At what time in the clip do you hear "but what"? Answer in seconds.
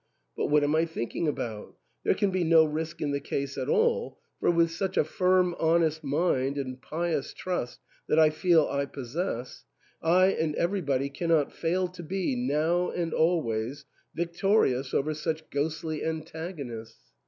0.35-0.63